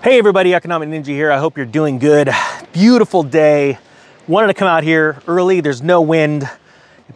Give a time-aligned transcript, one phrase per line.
[0.00, 1.32] Hey everybody, Economic Ninja here.
[1.32, 2.30] I hope you're doing good.
[2.72, 3.78] Beautiful day.
[4.28, 5.60] Wanted to come out here early.
[5.60, 6.48] There's no wind.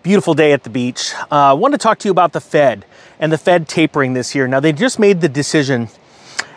[0.02, 1.12] Beautiful day at the beach.
[1.30, 2.84] I uh, wanted to talk to you about the Fed
[3.20, 4.48] and the Fed tapering this year.
[4.48, 5.90] Now they just made the decision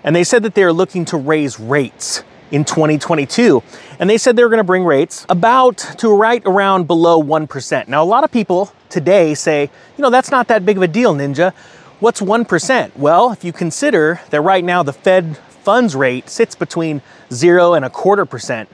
[0.04, 3.62] and they said that they're looking to raise rates in 2022.
[4.00, 7.88] And they said they were going to bring rates about to right around below 1%.
[7.88, 10.88] Now, a lot of people today say, you know, that's not that big of a
[10.88, 11.54] deal, Ninja.
[12.00, 12.96] What's 1%?
[12.96, 17.02] Well, if you consider that right now the Fed funds rate sits between
[17.34, 18.70] zero and a quarter percent,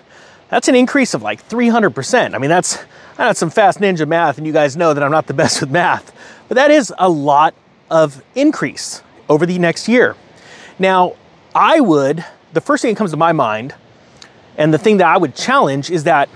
[0.49, 2.35] that's an increase of like 300%.
[2.35, 2.77] I mean, that's,
[3.17, 5.61] I know some fast ninja math, and you guys know that I'm not the best
[5.61, 6.13] with math,
[6.49, 7.55] but that is a lot
[7.89, 10.17] of increase over the next year.
[10.77, 11.15] Now,
[11.55, 13.73] I would, the first thing that comes to my mind,
[14.57, 16.27] and the thing that I would challenge is that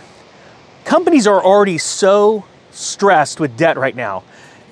[0.85, 4.23] companies are already so stressed with debt right now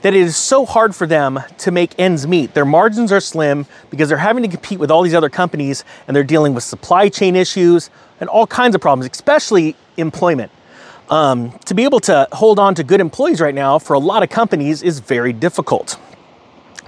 [0.03, 2.53] that it is so hard for them to make ends meet.
[2.53, 6.15] Their margins are slim because they're having to compete with all these other companies and
[6.15, 10.51] they're dealing with supply chain issues and all kinds of problems, especially employment.
[11.09, 14.23] Um, to be able to hold on to good employees right now for a lot
[14.23, 15.97] of companies is very difficult,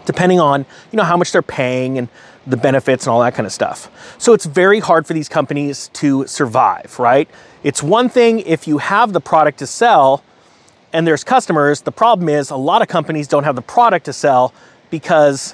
[0.05, 2.09] depending on you know how much they're paying and
[2.45, 3.89] the benefits and all that kind of stuff.
[4.17, 7.29] So it's very hard for these companies to survive, right?
[7.63, 10.22] It's one thing if you have the product to sell
[10.95, 11.81] and there's customers.
[11.81, 14.53] The problem is a lot of companies don't have the product to sell
[14.89, 15.53] because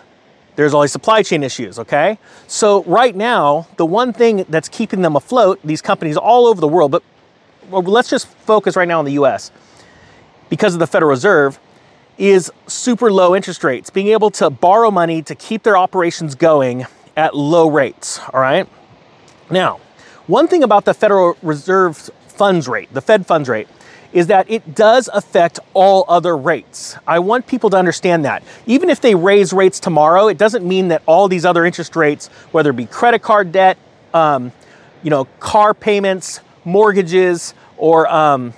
[0.56, 2.20] there's all these supply chain issues, okay?
[2.46, 6.68] So right now, the one thing that's keeping them afloat, these companies all over the
[6.68, 7.02] world, but
[7.72, 9.52] let's just focus right now on the US,
[10.48, 11.60] because of the Federal Reserve,
[12.20, 16.86] is super low interest rates, being able to borrow money to keep their operations going
[17.18, 18.70] at low rates, all right?
[19.50, 19.80] Now,
[20.28, 23.68] one thing about the Federal Reserve's funds rate, the Fed funds rate,
[24.14, 26.98] is that it does affect all other rates.
[27.08, 28.44] I want people to understand that.
[28.66, 32.28] Even if they raise rates tomorrow, it doesn't mean that all these other interest rates,
[32.52, 33.78] whether it be credit card debt,
[34.14, 34.52] um,
[35.04, 38.54] you know, car payments, mortgages, or um,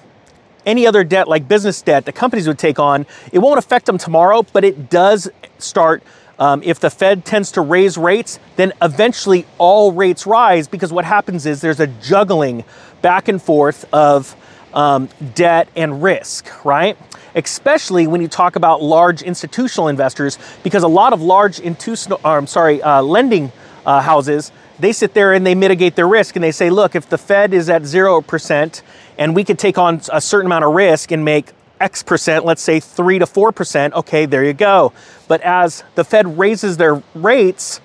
[0.65, 3.97] any other debt like business debt that companies would take on, it won't affect them
[3.97, 5.29] tomorrow, but it does
[5.59, 6.03] start.
[6.39, 11.05] Um, if the Fed tends to raise rates, then eventually all rates rise because what
[11.05, 12.63] happens is there's a juggling
[13.03, 14.35] back and forth of
[14.73, 16.97] um, debt and risk, right?
[17.35, 22.47] Especially when you talk about large institutional investors, because a lot of large institutional, I'm
[22.47, 23.51] sorry, uh, lending
[23.85, 27.07] uh, houses, they sit there and they mitigate their risk and they say, look, if
[27.09, 28.81] the Fed is at zero percent
[29.17, 32.61] and we could take on a certain amount of risk and make X percent, let's
[32.61, 34.93] say three to four percent, okay, there you go.
[35.27, 37.81] But as the Fed raises their rates,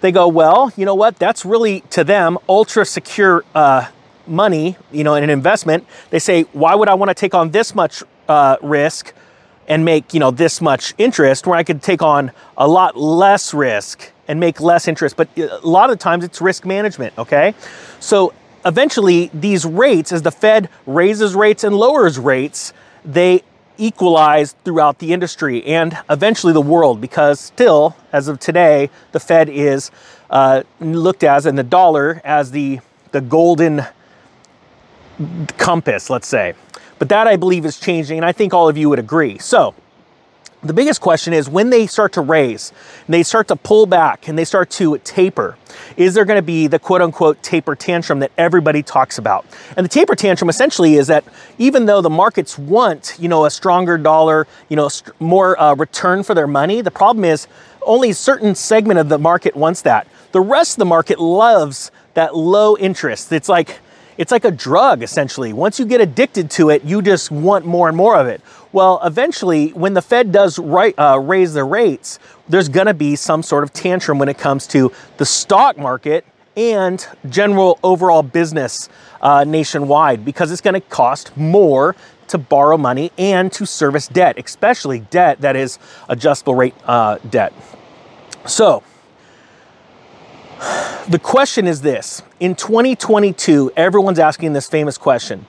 [0.00, 1.16] they go, well, you know what?
[1.18, 3.88] That's really to them ultra secure uh,
[4.26, 7.50] money, you know, in an investment, they say, why would I want to take on
[7.50, 9.12] this much uh, risk
[9.68, 13.54] and make, you know, this much interest where I could take on a lot less
[13.54, 15.16] risk and make less interest?
[15.16, 17.54] But uh, a lot of times it's risk management, okay?
[18.00, 18.32] So
[18.64, 22.72] eventually these rates, as the Fed raises rates and lowers rates,
[23.04, 23.42] they
[23.76, 29.48] equalize throughout the industry and eventually the world because still, as of today, the Fed
[29.48, 29.90] is
[30.30, 32.80] uh, looked as and the dollar as the
[33.14, 33.86] the golden
[35.58, 36.54] compass, let's say.
[36.98, 39.38] But that I believe is changing, and I think all of you would agree.
[39.38, 39.74] So,
[40.64, 42.72] the biggest question is when they start to raise,
[43.06, 45.58] they start to pull back, and they start to taper,
[45.98, 49.44] is there going to be the quote unquote taper tantrum that everybody talks about?
[49.76, 51.24] And the taper tantrum essentially is that
[51.58, 54.88] even though the markets want, you know, a stronger dollar, you know,
[55.20, 57.46] more uh, return for their money, the problem is
[57.82, 60.06] only a certain segment of the market wants that.
[60.32, 63.30] The rest of the market loves that low interest.
[63.32, 63.80] It's like
[64.18, 65.52] it's like a drug, essentially.
[65.52, 68.40] Once you get addicted to it, you just want more and more of it.
[68.72, 73.16] Well, eventually, when the Fed does right, uh, raise the rates, there's going to be
[73.16, 76.24] some sort of tantrum when it comes to the stock market
[76.56, 78.88] and general overall business
[79.20, 81.96] uh, nationwide because it's going to cost more
[82.28, 85.78] to borrow money and to service debt, especially debt that is
[86.08, 87.52] adjustable rate uh, debt.
[88.46, 88.82] So,
[91.08, 95.46] the question is this in 2022, everyone's asking this famous question.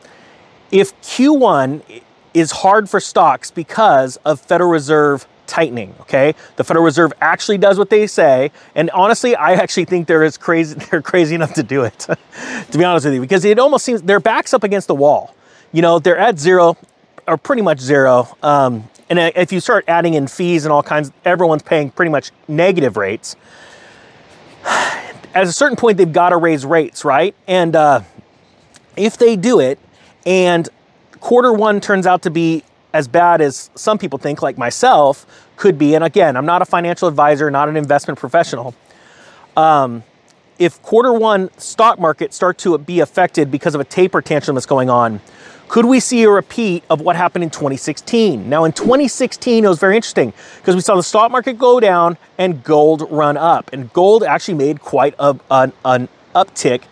[0.72, 2.02] If Q1
[2.34, 6.36] is hard for stocks because of Federal Reserve tightening, okay?
[6.58, 10.38] The Federal Reserve actually does what they say, and honestly, I actually think they're as
[10.38, 12.00] crazy they're crazy enough to do it.
[12.72, 15.36] to be honest with you, because it almost seems their backs up against the wall.
[15.72, 16.78] You know, they're at zero
[17.28, 18.28] or pretty much zero.
[18.44, 22.32] Um, and if you start adding in fees and all kinds, everyone's paying pretty much
[22.48, 23.36] negative rates
[25.36, 27.36] at a certain point, they've got to raise rates, right?
[27.46, 28.02] And uh,
[28.96, 29.78] if they do it,
[30.26, 30.68] and
[31.20, 35.26] quarter one turns out to be as bad as some people think, like myself,
[35.58, 35.94] could be.
[35.94, 38.74] And again, I'm not a financial advisor, not an investment professional.
[39.58, 40.04] Um,
[40.58, 44.66] if quarter one stock market start to be affected because of a taper tantrum that's
[44.66, 45.20] going on,
[45.68, 48.48] could we see a repeat of what happened in 2016?
[48.48, 52.18] Now, in 2016, it was very interesting because we saw the stock market go down
[52.38, 53.72] and gold run up.
[53.74, 56.84] And gold actually made quite a, an, an uptick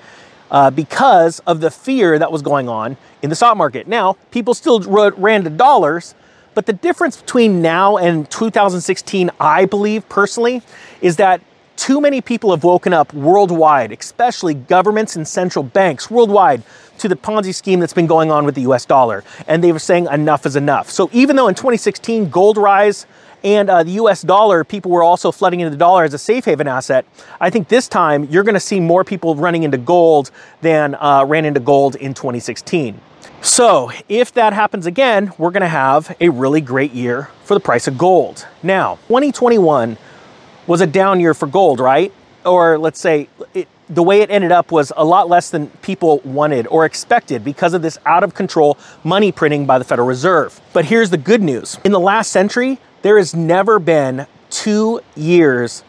[0.52, 3.88] uh, because of the fear that was going on in the stock market.
[3.88, 6.16] Now, people still ran to dollars,
[6.54, 10.62] but the difference between now and 2016, I believe personally,
[11.02, 11.42] is that
[11.76, 16.62] too many people have woken up worldwide, especially governments and central banks worldwide,
[17.00, 19.24] to the Ponzi scheme that's been going on with the US dollar.
[19.48, 20.90] And they were saying enough is enough.
[20.90, 23.06] So even though in 2016, gold rise
[23.44, 26.46] and uh, the US dollar, people were also flooding into the dollar as a safe
[26.46, 27.06] haven asset,
[27.42, 30.32] I think this time you're going to see more people running into gold
[30.62, 33.00] than uh, ran into gold in 2016.
[33.42, 37.60] So if that happens again, we're going to have a really great year for the
[37.60, 38.48] price of gold.
[38.64, 39.98] Now, 2021
[40.66, 42.14] was a down year for gold, right?
[42.46, 46.20] Or let's say it, the way it ended up was a lot less than people
[46.20, 50.60] wanted or expected because of this out of control money printing by the Federal Reserve.
[50.74, 55.84] But here's the good news in the last century, there has never been two years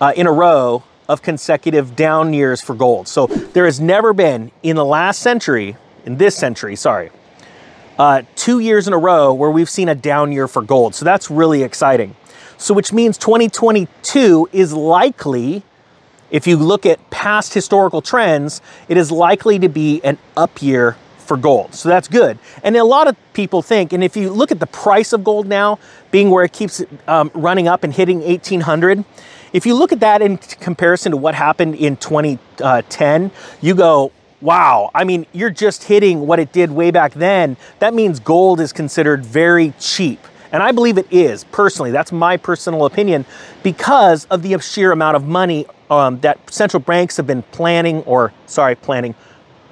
[0.00, 3.08] uh, in a row of consecutive down years for gold.
[3.08, 7.10] So there has never been in the last century, in this century, sorry,
[7.98, 10.94] uh, two years in a row where we've seen a down year for gold.
[10.94, 12.14] So that's really exciting.
[12.60, 15.62] So, which means 2022 is likely,
[16.30, 20.96] if you look at past historical trends, it is likely to be an up year
[21.18, 21.74] for gold.
[21.74, 22.38] So that's good.
[22.62, 25.46] And a lot of people think, and if you look at the price of gold
[25.46, 25.78] now,
[26.10, 29.04] being where it keeps um, running up and hitting 1800,
[29.52, 33.30] if you look at that in comparison to what happened in 2010,
[33.60, 37.56] you go, wow, I mean, you're just hitting what it did way back then.
[37.78, 40.20] That means gold is considered very cheap.
[40.52, 41.90] And I believe it is, personally.
[41.90, 43.26] That's my personal opinion
[43.62, 48.32] because of the sheer amount of money um, that central banks have been planning, or
[48.46, 49.14] sorry, planning,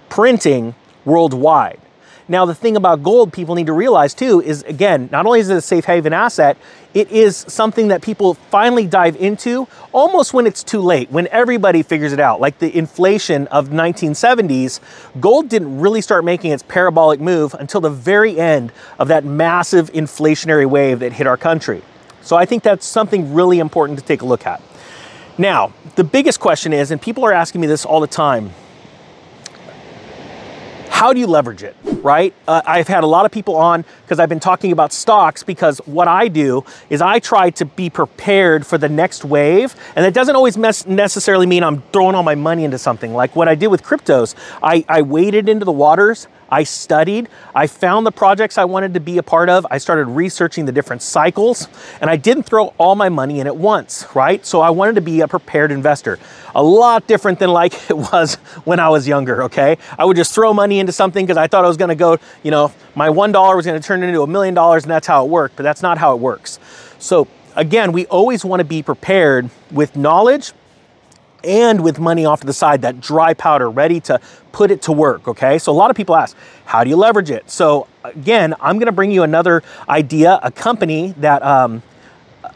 [0.08, 0.74] printing
[1.04, 1.80] worldwide.
[2.28, 5.48] Now, the thing about gold people need to realize too is again, not only is
[5.48, 6.56] it a safe haven asset,
[6.92, 11.82] it is something that people finally dive into almost when it's too late, when everybody
[11.82, 12.40] figures it out.
[12.40, 14.80] Like the inflation of 1970s,
[15.20, 19.92] gold didn't really start making its parabolic move until the very end of that massive
[19.92, 21.82] inflationary wave that hit our country.
[22.22, 24.60] So I think that's something really important to take a look at.
[25.38, 28.50] Now, the biggest question is, and people are asking me this all the time,
[30.88, 32.32] how do you leverage it, right?
[32.46, 35.78] Uh, I've had a lot of people on because I've been talking about stocks because
[35.86, 39.74] what I do is I try to be prepared for the next wave.
[39.96, 43.12] And that doesn't always necessarily mean I'm throwing all my money into something.
[43.12, 47.66] Like what I did with cryptos, I, I waded into the waters I studied, I
[47.66, 51.02] found the projects I wanted to be a part of, I started researching the different
[51.02, 51.68] cycles,
[52.00, 54.44] and I didn't throw all my money in at once, right?
[54.46, 56.18] So I wanted to be a prepared investor.
[56.54, 59.78] A lot different than like it was when I was younger, okay?
[59.98, 62.50] I would just throw money into something because I thought I was gonna go, you
[62.50, 65.56] know, my $1 was gonna turn into a million dollars and that's how it worked,
[65.56, 66.58] but that's not how it works.
[66.98, 67.26] So
[67.56, 70.52] again, we always wanna be prepared with knowledge
[71.46, 74.20] and with money off to the side, that dry powder ready to
[74.52, 75.58] put it to work, okay?
[75.58, 77.50] So a lot of people ask, how do you leverage it?
[77.50, 81.82] So again, I'm gonna bring you another idea, a company that um,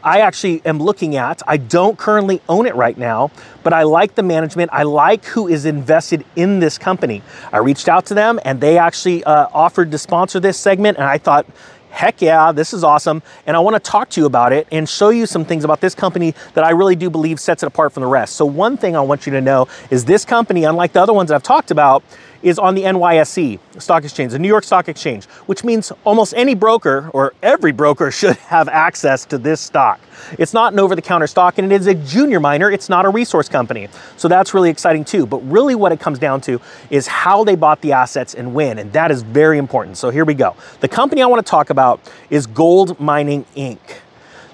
[0.03, 1.41] I actually am looking at.
[1.47, 3.31] I don't currently own it right now,
[3.63, 4.71] but I like the management.
[4.73, 7.21] I like who is invested in this company.
[7.51, 11.05] I reached out to them and they actually uh, offered to sponsor this segment and
[11.05, 11.45] I thought,
[11.91, 13.21] heck yeah, this is awesome.
[13.45, 15.81] And I want to talk to you about it and show you some things about
[15.81, 18.35] this company that I really do believe sets it apart from the rest.
[18.35, 21.31] So, one thing I want you to know is this company, unlike the other ones
[21.31, 22.03] I've talked about,
[22.43, 26.55] is on the NYSE stock exchange, the New York Stock Exchange, which means almost any
[26.55, 29.99] broker or every broker should have access to this stock.
[30.37, 33.05] It's not an over the counter stock and it is a junior miner, it's not
[33.05, 33.87] a resource company.
[34.17, 35.25] So that's really exciting too.
[35.25, 38.79] But really, what it comes down to is how they bought the assets and when,
[38.79, 39.97] and that is very important.
[39.97, 40.55] So here we go.
[40.79, 43.79] The company I want to talk about is Gold Mining Inc.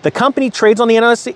[0.03, 1.36] The company trades on the NYSE,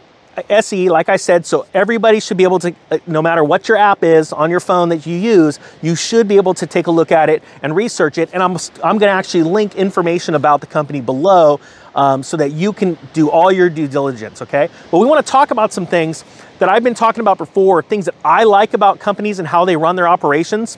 [0.49, 3.77] SE, like I said, so everybody should be able to, uh, no matter what your
[3.77, 6.91] app is on your phone that you use, you should be able to take a
[6.91, 8.29] look at it and research it.
[8.33, 11.59] And I'm, I'm going to actually link information about the company below
[11.95, 14.69] um, so that you can do all your due diligence, okay?
[14.89, 16.23] But we want to talk about some things
[16.59, 19.75] that I've been talking about before, things that I like about companies and how they
[19.75, 20.77] run their operations.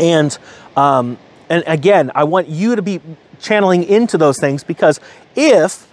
[0.00, 0.36] And,
[0.76, 1.18] um,
[1.48, 3.00] and again, I want you to be
[3.40, 4.98] channeling into those things because
[5.36, 5.86] if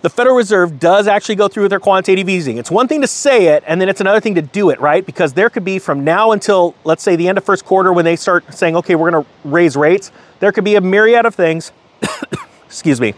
[0.00, 2.58] the Federal Reserve does actually go through with their quantitative easing.
[2.58, 5.04] It's one thing to say it, and then it's another thing to do it, right?
[5.04, 8.04] Because there could be from now until, let's say, the end of first quarter when
[8.04, 11.34] they start saying, okay, we're going to raise rates, there could be a myriad of
[11.34, 11.72] things,
[12.66, 13.14] excuse me,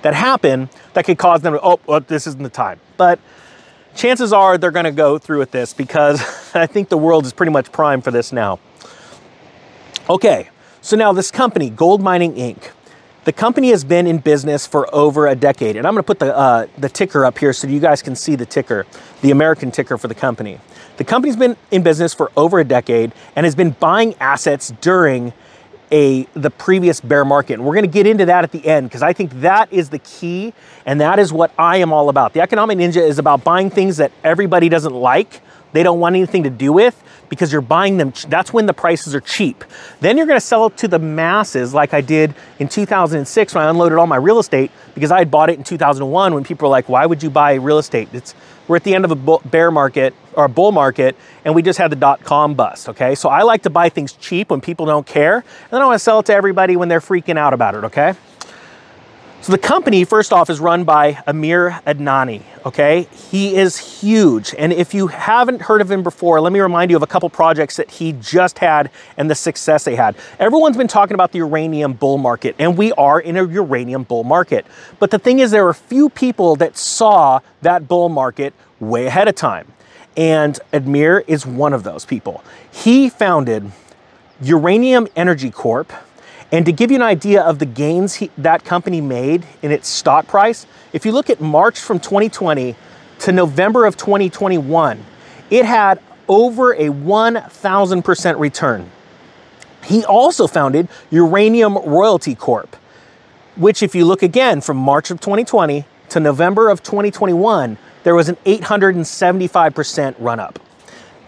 [0.00, 2.80] that happen that could cause them to, oh, well, this isn't the time.
[2.96, 3.18] But
[3.94, 6.20] chances are they're going to go through with this because
[6.54, 8.58] I think the world is pretty much primed for this now.
[10.08, 10.48] Okay,
[10.80, 12.70] so now this company, Gold Mining Inc.,
[13.24, 16.18] the company has been in business for over a decade, and I'm going to put
[16.18, 18.86] the uh, the ticker up here so you guys can see the ticker,
[19.20, 20.58] the American ticker for the company.
[20.96, 25.32] The company's been in business for over a decade and has been buying assets during
[25.90, 27.54] a the previous bear market.
[27.54, 29.90] And we're going to get into that at the end because I think that is
[29.90, 30.52] the key
[30.86, 32.32] and that is what I am all about.
[32.32, 36.42] The economic ninja is about buying things that everybody doesn't like, they don't want anything
[36.44, 38.12] to do with because you're buying them.
[38.28, 39.64] That's when the prices are cheap.
[40.00, 43.70] Then you're to sell it to the masses, like I did in 2006 when I
[43.70, 46.72] unloaded all my real estate because I had bought it in 2001 when people were
[46.72, 48.08] like, why would you buy real estate?
[48.12, 48.34] It's,
[48.68, 51.78] we're at the end of a bear market or a bull market and we just
[51.78, 53.14] had the dot com bust, okay?
[53.14, 55.96] So I like to buy things cheap when people don't care and then I want
[55.96, 58.14] to sell it to everybody when they're freaking out about it, okay?
[59.42, 63.08] So the company, first off, is run by Amir Adnani, okay?
[63.28, 64.54] He is huge.
[64.56, 67.28] And if you haven't heard of him before, let me remind you of a couple
[67.28, 70.14] projects that he just had and the success they had.
[70.38, 74.22] Everyone's been talking about the uranium bull market, and we are in a uranium bull
[74.22, 74.64] market.
[75.00, 79.26] But the thing is, there are few people that saw that bull market way ahead
[79.26, 79.66] of time.
[80.16, 82.44] And Amir is one of those people.
[82.70, 83.72] He founded
[84.40, 85.92] Uranium Energy Corp,
[86.52, 89.88] and to give you an idea of the gains he, that company made in its
[89.88, 92.76] stock price, if you look at March from 2020
[93.20, 95.02] to November of 2021,
[95.50, 98.90] it had over a 1,000% return.
[99.84, 102.76] He also founded Uranium Royalty Corp,
[103.56, 108.28] which, if you look again from March of 2020 to November of 2021, there was
[108.28, 110.58] an 875% run up.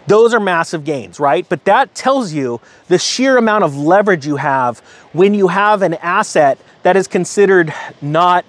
[0.07, 1.47] Those are massive gains, right?
[1.49, 4.81] But that tells you the sheer amount of leverage you have
[5.13, 8.45] when you have an asset that is considered not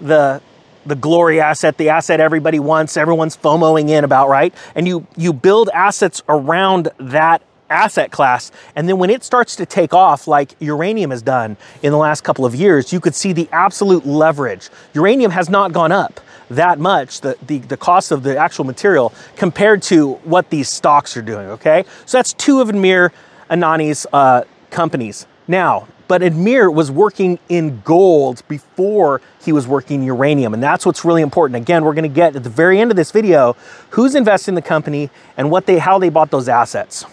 [0.00, 0.40] the
[0.86, 4.54] the glory asset, the asset everybody wants, everyone's FOMOing in about, right?
[4.74, 8.52] And you you build assets around that asset class.
[8.76, 12.22] And then when it starts to take off, like uranium has done in the last
[12.22, 14.68] couple of years, you could see the absolute leverage.
[14.94, 19.12] Uranium has not gone up that much, the, the, the cost of the actual material,
[19.36, 21.84] compared to what these stocks are doing, okay?
[22.04, 23.12] So that's two of Amir
[23.50, 25.26] Adnani's uh, companies.
[25.48, 30.54] Now, but Amir was working in gold before he was working uranium.
[30.54, 31.60] And that's what's really important.
[31.60, 33.56] Again, we're gonna get at the very end of this video,
[33.90, 37.04] who's invested in the company and what they, how they bought those assets.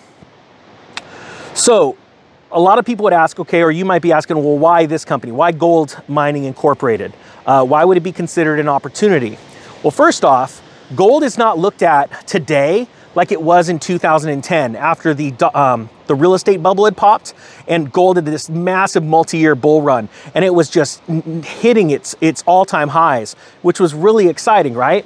[1.56, 1.98] So
[2.54, 5.04] a lot of people would ask, okay, or you might be asking, well, why this
[5.04, 5.32] company?
[5.32, 7.14] Why Gold Mining Incorporated?
[7.46, 9.38] Uh, why would it be considered an opportunity?
[9.82, 10.62] Well, first off,
[10.96, 16.16] gold is not looked at today like it was in 2010 after the, um, the
[16.16, 17.34] real estate bubble had popped
[17.68, 22.44] and gold had this massive multi-year bull run and it was just hitting its, its
[22.46, 25.06] all-time highs, which was really exciting, right?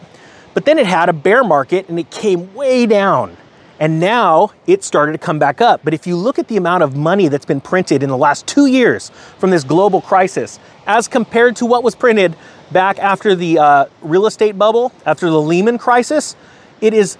[0.53, 3.36] But then it had a bear market and it came way down.
[3.79, 5.81] And now it started to come back up.
[5.83, 8.47] But if you look at the amount of money that's been printed in the last
[8.47, 12.35] two years from this global crisis, as compared to what was printed
[12.71, 16.35] back after the uh, real estate bubble, after the Lehman crisis,
[16.81, 17.17] it is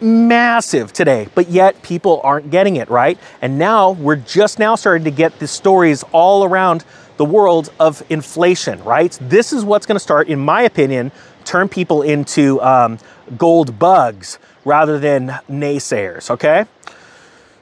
[0.00, 3.18] massive today, but yet people aren't getting it, right?
[3.40, 6.84] And now we're just now starting to get the stories all around
[7.18, 9.16] the world of inflation, right?
[9.20, 11.12] This is what's to start, in my opinion,
[11.44, 12.98] turn people into um,
[13.36, 16.66] gold bugs rather than naysayers, okay?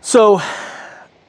[0.01, 0.41] So,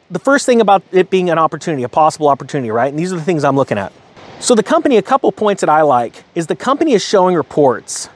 [0.09, 2.89] the first thing about it being an opportunity, a possible opportunity, right?
[2.89, 3.93] And these are the things I'm looking at.
[4.39, 8.09] So, the company, a couple points that I like is the company is showing reports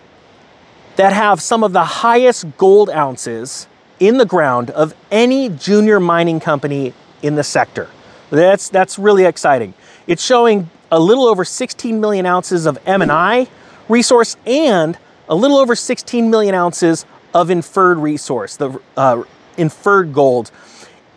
[0.95, 3.67] that have some of the highest gold ounces
[3.99, 7.89] in the ground of any junior mining company in the sector.
[8.29, 9.73] That's, that's really exciting.
[10.07, 13.47] It's showing a little over 16 million ounces of M&I
[13.89, 14.97] resource and
[15.27, 19.21] a little over 16 million ounces of inferred resource, the uh,
[19.57, 20.49] inferred gold,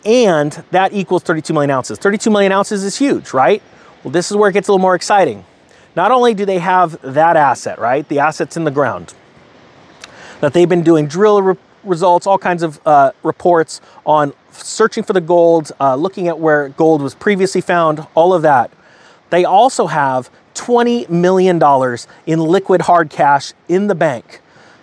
[0.04, 1.96] and that equals 32 million ounces.
[1.98, 3.62] 32 million ounces is huge, right?
[4.02, 5.44] Well, this is where it gets a little more exciting.
[5.94, 9.14] Not only do they have that asset, right, the assets in the ground,
[10.40, 15.12] that they've been doing drill re results, all kinds of uh, reports on searching for
[15.12, 18.70] the gold, uh, looking at where gold was previously found, all of that.
[19.30, 21.62] They also have $20 million
[22.26, 24.40] in liquid hard cash in the bank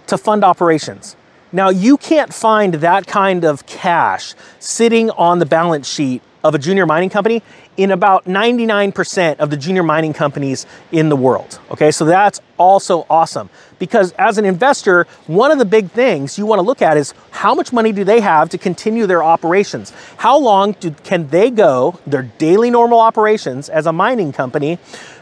[0.08, 1.18] to fund operations.
[1.52, 6.60] Now, you can't find that kind of cash sitting on the balance sheet of a
[6.60, 7.42] junior mining company
[7.76, 11.60] in about 99% of the junior mining companies in the world.
[11.72, 13.50] Okay, so that's also awesome
[13.80, 17.14] because as an investor, one of the big things you want to look at is
[17.32, 19.92] how much money do they have to continue their operations?
[20.18, 24.78] How long do, can they go their daily normal operations as a mining company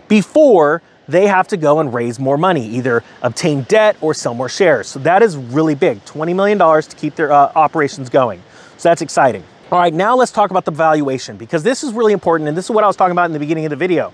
[0.10, 0.82] before
[1.13, 4.88] they have to go and raise more money, either obtain debt or sell more shares.
[4.88, 8.41] So that is really big $20 million to keep their uh, operations going.
[8.77, 9.43] So that's exciting.
[9.72, 12.48] All right, now let's talk about the valuation because this is really important.
[12.48, 14.13] And this is what I was talking about in the beginning of the video.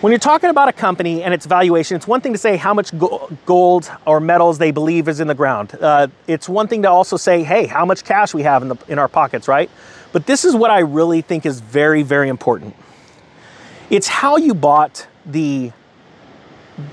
[0.00, 2.74] When you're talking about a company and its valuation, it's one thing to say how
[2.74, 2.90] much
[3.46, 5.76] gold or metals they believe is in the ground.
[5.80, 8.76] Uh, it's one thing to also say, hey, how much cash we have in, the,
[8.88, 9.70] in our pockets, right?
[10.10, 12.74] But this is what I really think is very, very important.
[13.90, 15.70] It's how you bought the,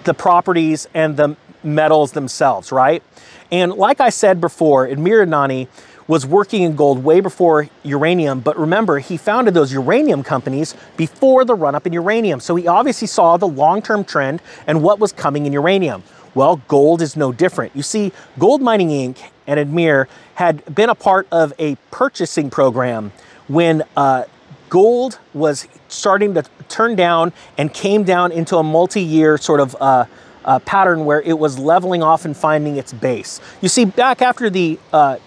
[0.04, 3.04] the properties and the metals themselves, right?
[3.52, 5.68] And like I said before, Amir Adnani
[6.08, 11.46] was working in gold way before uranium, but remember, he founded those uranium companies before
[11.46, 12.40] the run up in uranium.
[12.40, 16.04] So he obviously saw the long term trend and what was coming in uranium.
[16.34, 17.76] Well, gold is no different.
[17.76, 19.20] You see, Gold Mining Inc.
[19.46, 23.12] and Amir had been a part of a purchasing program
[23.48, 24.24] when uh,
[24.70, 29.76] gold was starting to turn down and came down into a multi year sort of
[29.80, 30.06] uh,
[30.46, 33.42] uh, pattern where it was leveling off and finding its base.
[33.62, 35.18] You see, back after the uh,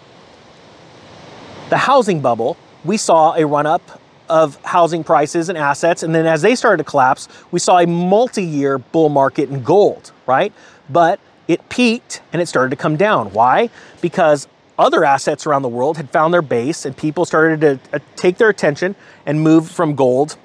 [1.68, 6.02] the housing bubble, we saw a run up of housing prices and assets.
[6.02, 9.62] And then as they started to collapse, we saw a multi year bull market in
[9.62, 10.52] gold, right?
[10.88, 13.32] But it peaked and it started to come down.
[13.32, 13.70] Why?
[14.00, 17.98] Because other assets around the world had found their base and people started to uh,
[18.16, 18.94] take their attention
[19.26, 20.36] and move from gold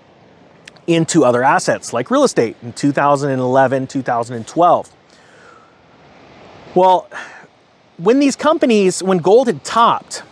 [0.85, 4.91] into other assets like real estate in 2011, 2012.
[6.75, 7.09] Well,
[7.97, 10.23] when these companies, when gold had topped,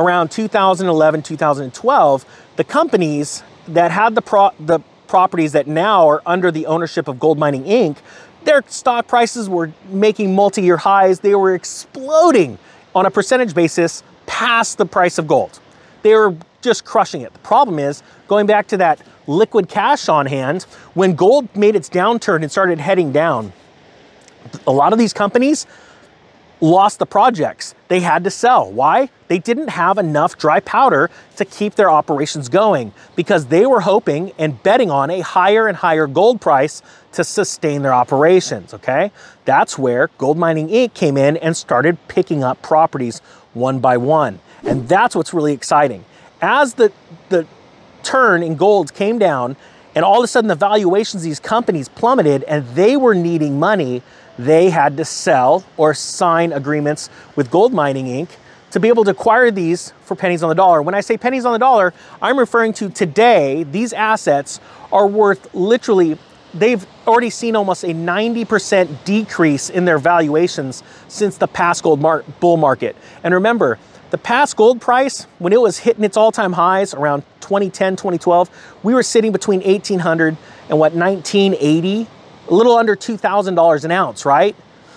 [0.00, 2.24] around 2011, 2012,
[2.56, 7.20] the companies that had the, pro- the properties that now are under the ownership of
[7.20, 7.98] Gold Mining Inc.,
[8.44, 11.20] their stock prices were making multi year highs.
[11.20, 12.58] They were exploding
[12.94, 15.60] on a percentage basis past the price of gold.
[16.02, 17.32] They were just crushing it.
[17.32, 21.88] The problem is, going back to that liquid cash on hand, when gold made its
[21.88, 23.52] downturn and started heading down,
[24.66, 25.66] a lot of these companies
[26.60, 27.74] lost the projects.
[27.88, 28.70] They had to sell.
[28.70, 29.10] Why?
[29.28, 34.32] They didn't have enough dry powder to keep their operations going because they were hoping
[34.38, 38.74] and betting on a higher and higher gold price to sustain their operations.
[38.74, 39.10] Okay?
[39.44, 40.94] That's where Gold Mining Inc.
[40.94, 43.20] came in and started picking up properties
[43.54, 44.40] one by one.
[44.64, 46.04] And that's what's really exciting.
[46.42, 46.92] As the,
[47.28, 47.46] the
[48.02, 49.56] turn in gold came down,
[49.94, 54.02] and all of a sudden the valuations these companies plummeted and they were needing money
[54.44, 58.28] they had to sell or sign agreements with Gold Mining Inc.
[58.70, 60.80] to be able to acquire these for pennies on the dollar.
[60.80, 64.60] When I say pennies on the dollar, I'm referring to today, these assets
[64.92, 66.16] are worth literally,
[66.54, 72.24] they've already seen almost a 90% decrease in their valuations since the past gold mar-
[72.40, 72.96] bull market.
[73.22, 73.78] And remember,
[74.10, 78.78] the past gold price, when it was hitting its all time highs around 2010, 2012,
[78.82, 80.36] we were sitting between 1800
[80.68, 82.08] and what, 1980
[82.48, 84.56] a little under $2,000 an ounce, right?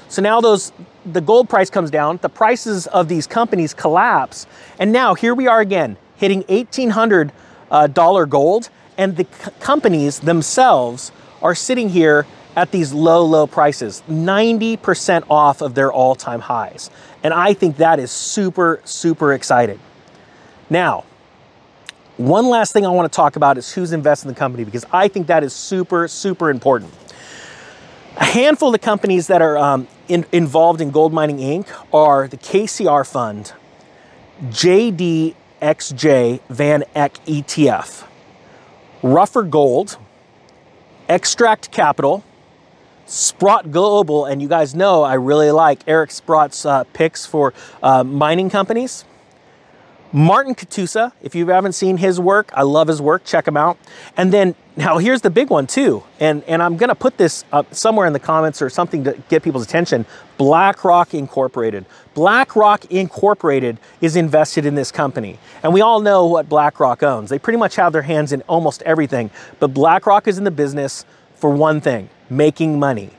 [0.09, 0.71] So now those
[1.05, 4.47] the gold price comes down, the prices of these companies collapse,
[4.79, 7.31] and now here we are again hitting $1,800
[7.71, 9.25] uh, gold, and the
[9.59, 12.25] companies themselves are sitting here
[12.55, 16.89] at these low, low prices, 90% off of their all time highs.
[17.23, 19.79] And I think that is super, super exciting.
[20.69, 21.03] Now,
[22.17, 24.85] one last thing I want to talk about is who's investing in the company because
[24.93, 26.93] I think that is super, super important.
[28.17, 31.67] A handful of the companies that are um, in, involved in Gold Mining Inc.
[31.91, 33.53] are the KCR Fund,
[34.43, 38.05] GDXJ Van Eck ETF,
[39.01, 39.97] Ruffer Gold,
[41.09, 42.23] Extract Capital,
[43.07, 48.03] Sprott Global, and you guys know I really like Eric Sprott's uh, picks for uh,
[48.03, 49.05] mining companies.
[50.13, 53.79] Marin Katusa, if you haven't seen his work, I love his work, check him out.
[54.15, 57.73] And then now here's the big one too, and, and I'm gonna put this up
[57.73, 60.05] somewhere in the comments or something to get people's attention.
[60.37, 61.85] BlackRock Incorporated.
[62.15, 65.37] BlackRock Incorporated is invested in this company.
[65.61, 67.29] And we all know what BlackRock owns.
[67.29, 69.29] They pretty much have their hands in almost everything.
[69.59, 71.05] But BlackRock is in the business
[71.35, 73.11] for one thing, making money.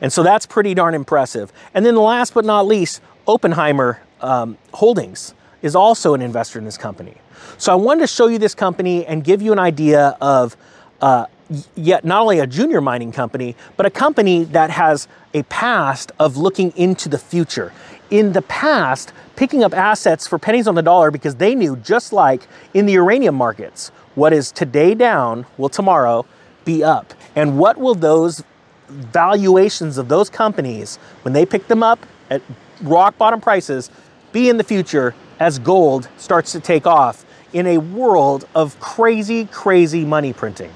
[0.00, 1.52] And so that's pretty darn impressive.
[1.74, 6.76] And then last but not least, Oppenheimer um, Holdings is also an investor in this
[6.76, 7.14] company.
[7.58, 10.56] So I wanted to show you this company and give you an idea of
[11.02, 11.26] uh,
[11.74, 16.36] yet not only a junior mining company, but a company that has a past of
[16.36, 17.72] looking into the future.
[18.10, 22.12] In the past, picking up assets for pennies on the dollar because they knew, just
[22.12, 26.24] like in the uranium markets, what is today down will tomorrow
[26.64, 27.14] be up.
[27.34, 28.44] And what will those
[28.88, 32.42] valuations of those companies, when they pick them up at
[32.82, 33.90] rock bottom prices,
[34.32, 39.46] be in the future as gold starts to take off in a world of crazy,
[39.46, 40.70] crazy money printing.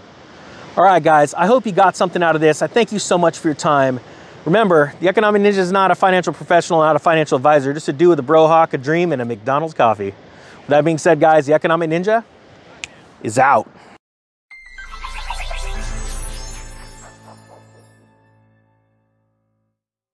[0.77, 2.61] All right, guys, I hope you got something out of this.
[2.61, 3.99] I thank you so much for your time.
[4.45, 7.95] Remember, the Economic Ninja is not a financial professional, not a financial advisor, just a
[7.95, 10.13] dude with a brohawk, a dream, and a McDonald's coffee.
[10.59, 12.25] With that being said, guys, the Economic Ninja
[13.23, 13.67] is out.